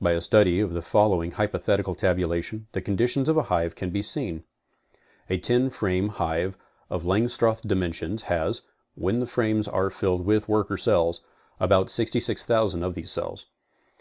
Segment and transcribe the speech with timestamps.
[0.00, 4.44] By.a study of the following hypothetical tabulation, the conditions of a hive can be seen.
[5.28, 6.56] A ten frame hive
[6.88, 8.62] of Langstroth dimentions has,
[8.94, 11.20] when the frames are filled with worker cells,
[11.58, 13.46] about 66,000 of these cells.